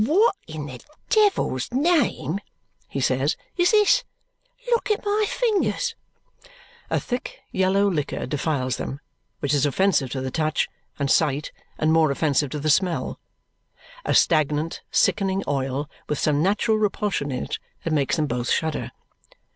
[0.03, 2.39] "What, in the devil's name,"
[2.87, 4.03] he says, "is this!
[4.71, 5.93] Look at my fingers!"
[6.89, 8.99] A thick, yellow liquor defiles them,
[9.41, 10.67] which is offensive to the touch
[10.97, 13.19] and sight and more offensive to the smell.
[14.03, 18.89] A stagnant, sickening oil with some natural repulsion in it that makes them both shudder.